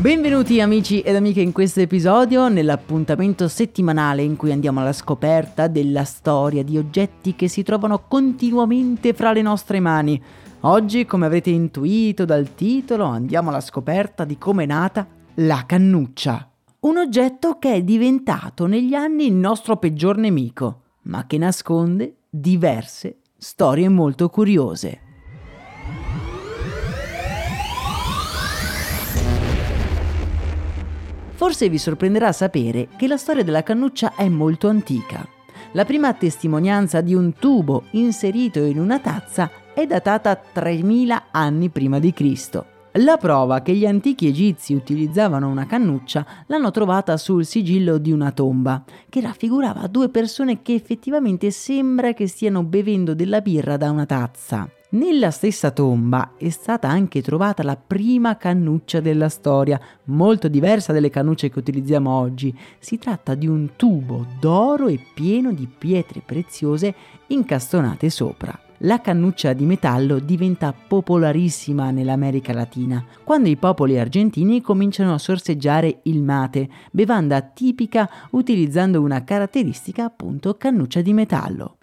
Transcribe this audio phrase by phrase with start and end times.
[0.00, 6.04] Benvenuti amici ed amiche in questo episodio, nell'appuntamento settimanale in cui andiamo alla scoperta della
[6.04, 10.22] storia di oggetti che si trovano continuamente fra le nostre mani.
[10.60, 15.04] Oggi, come avrete intuito dal titolo, andiamo alla scoperta di come è nata
[15.34, 16.48] la cannuccia.
[16.80, 23.16] Un oggetto che è diventato negli anni il nostro peggior nemico, ma che nasconde diverse
[23.36, 25.07] storie molto curiose.
[31.38, 35.24] Forse vi sorprenderà sapere che la storia della cannuccia è molto antica.
[35.70, 42.00] La prima testimonianza di un tubo inserito in una tazza è datata 3000 anni prima
[42.00, 42.66] di Cristo.
[42.94, 48.32] La prova che gli antichi egizi utilizzavano una cannuccia l'hanno trovata sul sigillo di una
[48.32, 54.06] tomba, che raffigurava due persone che effettivamente sembra che stiano bevendo della birra da una
[54.06, 54.68] tazza.
[54.90, 61.10] Nella stessa tomba è stata anche trovata la prima cannuccia della storia, molto diversa dalle
[61.10, 62.56] cannucce che utilizziamo oggi.
[62.78, 66.94] Si tratta di un tubo d'oro e pieno di pietre preziose
[67.26, 68.58] incastonate sopra.
[68.82, 75.98] La cannuccia di metallo diventa popolarissima nell'America Latina, quando i popoli argentini cominciano a sorseggiare
[76.04, 81.77] il mate, bevanda tipica utilizzando una caratteristica appunto cannuccia di metallo.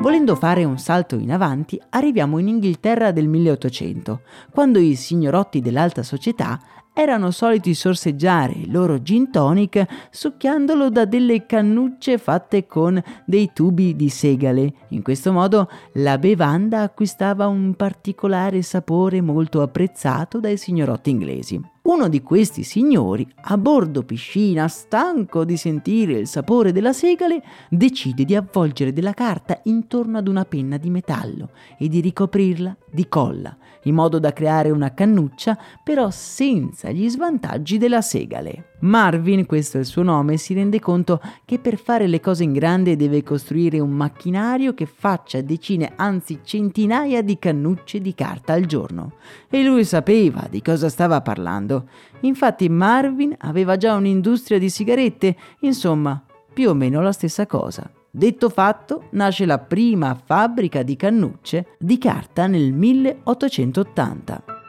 [0.00, 6.02] Volendo fare un salto in avanti, arriviamo in Inghilterra del 1800, quando i signorotti dell'alta
[6.02, 6.58] società
[6.94, 13.94] erano soliti sorseggiare il loro gin tonic succhiandolo da delle cannucce fatte con dei tubi
[13.94, 14.72] di segale.
[14.88, 21.60] In questo modo la bevanda acquistava un particolare sapore molto apprezzato dai signorotti inglesi.
[21.82, 28.24] Uno di questi signori, a bordo piscina, stanco di sentire il sapore della segale, decide
[28.26, 33.56] di avvolgere della carta intorno ad una penna di metallo e di ricoprirla di colla,
[33.84, 38.72] in modo da creare una cannuccia, però senza gli svantaggi della segale.
[38.80, 42.52] Marvin, questo è il suo nome, si rende conto che per fare le cose in
[42.52, 48.66] grande deve costruire un macchinario che faccia decine, anzi centinaia di cannucce di carta al
[48.66, 49.14] giorno.
[49.48, 51.88] E lui sapeva di cosa stava parlando.
[52.20, 56.22] Infatti Marvin aveva già un'industria di sigarette, insomma,
[56.52, 57.90] più o meno la stessa cosa.
[58.10, 64.59] Detto fatto, nasce la prima fabbrica di cannucce di carta nel 1880.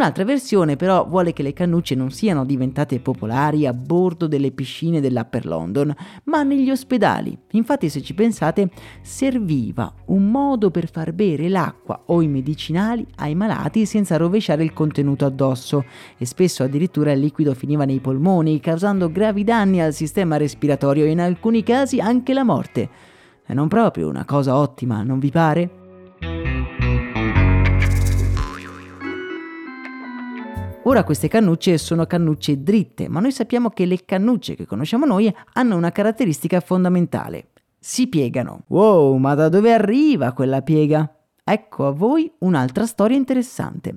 [0.00, 4.98] Un'altra versione però vuole che le cannucce non siano diventate popolari a bordo delle piscine
[4.98, 5.94] dell'Upper London,
[6.24, 7.36] ma negli ospedali.
[7.50, 8.70] Infatti se ci pensate
[9.02, 14.72] serviva un modo per far bere l'acqua o i medicinali ai malati senza rovesciare il
[14.72, 15.84] contenuto addosso
[16.16, 21.10] e spesso addirittura il liquido finiva nei polmoni causando gravi danni al sistema respiratorio e
[21.10, 22.88] in alcuni casi anche la morte.
[23.44, 25.79] È non proprio una cosa ottima, non vi pare?
[30.90, 35.32] Ora queste cannucce sono cannucce dritte, ma noi sappiamo che le cannucce che conosciamo noi
[35.52, 37.50] hanno una caratteristica fondamentale.
[37.78, 38.64] Si piegano.
[38.66, 41.08] Wow, ma da dove arriva quella piega?
[41.44, 43.94] Ecco a voi un'altra storia interessante.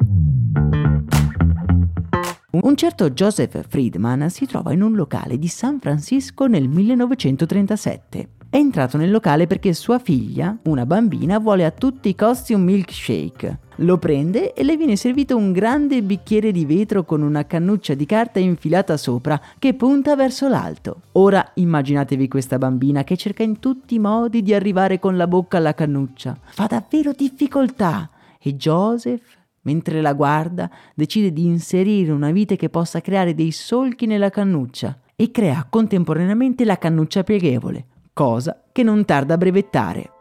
[2.51, 8.30] Un certo Joseph Friedman si trova in un locale di San Francisco nel 1937.
[8.51, 12.62] È entrato nel locale perché sua figlia, una bambina, vuole a tutti i costi un
[12.62, 13.62] milkshake.
[13.78, 18.06] Lo prende e le viene servito un grande bicchiere di vetro con una cannuccia di
[18.06, 21.02] carta infilata sopra che punta verso l'alto.
[21.14, 25.58] Ora immaginatevi questa bambina che cerca in tutti i modi di arrivare con la bocca
[25.58, 26.38] alla cannuccia.
[26.44, 28.10] Fa davvero difficoltà.
[28.40, 34.06] E Joseph mentre la guarda, decide di inserire una vite che possa creare dei solchi
[34.06, 40.12] nella cannuccia e crea contemporaneamente la cannuccia pieghevole, cosa che non tarda a brevettare.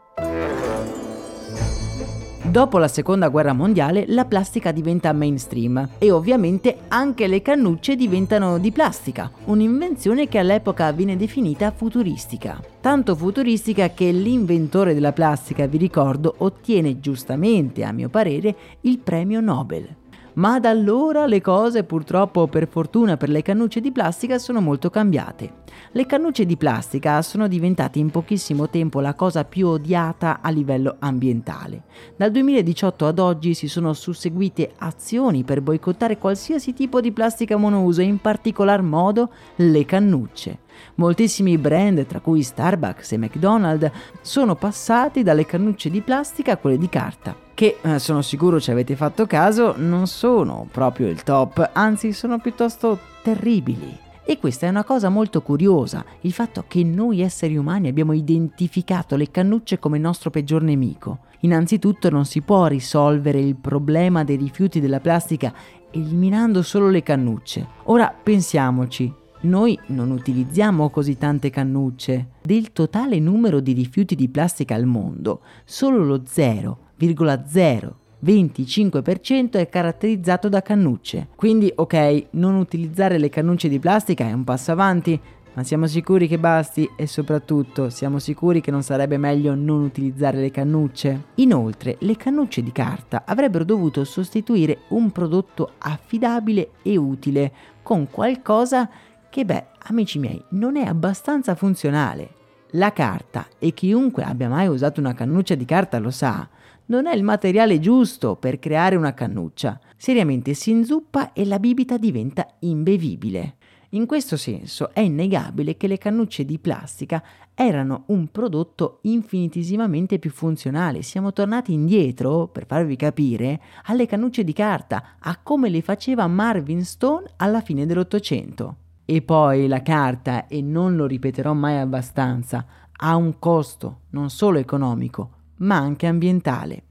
[2.53, 8.59] Dopo la seconda guerra mondiale la plastica diventa mainstream e ovviamente anche le cannucce diventano
[8.59, 12.61] di plastica, un'invenzione che all'epoca viene definita futuristica.
[12.79, 19.41] Tanto futuristica che l'inventore della plastica, vi ricordo, ottiene giustamente, a mio parere, il premio
[19.41, 20.01] Nobel
[20.35, 24.89] ma da allora le cose purtroppo per fortuna per le cannucce di plastica sono molto
[24.89, 25.61] cambiate.
[25.91, 30.95] Le cannucce di plastica sono diventate in pochissimo tempo la cosa più odiata a livello
[30.99, 31.83] ambientale.
[32.15, 38.01] Dal 2018 ad oggi si sono susseguite azioni per boicottare qualsiasi tipo di plastica monouso
[38.01, 40.62] in particolar modo le cannucce.
[40.95, 43.91] Moltissimi brand, tra cui Starbucks e McDonald's,
[44.21, 48.71] sono passati dalle cannucce di plastica a quelle di carta che eh, sono sicuro ci
[48.71, 53.95] avete fatto caso, non sono proprio il top, anzi sono piuttosto terribili.
[54.25, 59.17] E questa è una cosa molto curiosa, il fatto che noi esseri umani abbiamo identificato
[59.17, 61.19] le cannucce come nostro peggior nemico.
[61.41, 65.53] Innanzitutto non si può risolvere il problema dei rifiuti della plastica
[65.91, 67.67] eliminando solo le cannucce.
[67.83, 72.27] Ora pensiamoci, noi non utilizziamo così tante cannucce.
[72.41, 80.49] Del totale numero di rifiuti di plastica al mondo, solo lo 0 0,025% è caratterizzato
[80.49, 81.29] da cannucce.
[81.35, 85.19] Quindi ok, non utilizzare le cannucce di plastica è un passo avanti,
[85.55, 90.39] ma siamo sicuri che basti e soprattutto siamo sicuri che non sarebbe meglio non utilizzare
[90.39, 91.25] le cannucce?
[91.35, 97.51] Inoltre, le cannucce di carta avrebbero dovuto sostituire un prodotto affidabile e utile
[97.83, 98.89] con qualcosa
[99.33, 102.35] che, beh, amici miei, non è abbastanza funzionale.
[102.73, 106.47] La carta, e chiunque abbia mai usato una cannuccia di carta lo sa,
[106.85, 109.79] non è il materiale giusto per creare una cannuccia.
[109.97, 113.55] Seriamente si inzuppa e la bibita diventa imbevibile.
[113.93, 117.23] In questo senso è innegabile che le cannucce di plastica
[117.55, 121.01] erano un prodotto infinitesimamente più funzionale.
[121.01, 126.85] Siamo tornati indietro, per farvi capire, alle cannucce di carta, a come le faceva Marvin
[126.85, 128.77] Stone alla fine dell'Ottocento.
[129.05, 132.65] E poi la carta, e non lo ripeterò mai abbastanza,
[132.95, 136.83] ha un costo non solo economico, ma anche ambientale.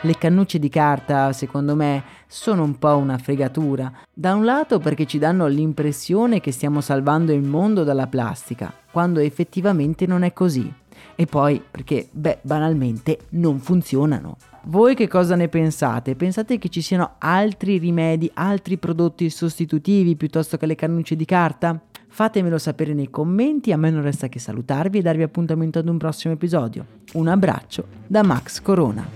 [0.00, 3.90] Le cannucce di carta, secondo me, sono un po' una fregatura.
[4.12, 9.20] Da un lato perché ci danno l'impressione che stiamo salvando il mondo dalla plastica, quando
[9.20, 10.70] effettivamente non è così.
[11.16, 14.36] E poi perché, beh, banalmente non funzionano.
[14.64, 16.14] Voi che cosa ne pensate?
[16.14, 21.80] Pensate che ci siano altri rimedi, altri prodotti sostitutivi piuttosto che le cannucce di carta?
[22.08, 25.98] Fatemelo sapere nei commenti, a me non resta che salutarvi e darvi appuntamento ad un
[25.98, 26.86] prossimo episodio.
[27.14, 29.06] Un abbraccio da Max Corona.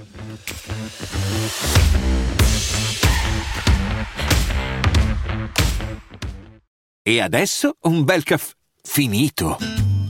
[7.02, 8.52] E adesso un bel caffè
[8.82, 9.77] finito.